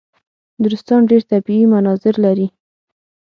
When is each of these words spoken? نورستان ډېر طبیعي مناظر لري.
نورستان 0.61 1.01
ډېر 1.09 1.21
طبیعي 1.31 1.65
مناظر 1.73 2.15
لري. 2.25 2.47